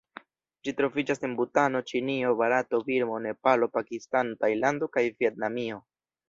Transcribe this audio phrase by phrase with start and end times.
[0.67, 5.81] Ĝi troviĝas en Butano, Ĉinio, Barato, Birmo, Nepalo, Pakistano, Tajlando kaj Vjetnamio.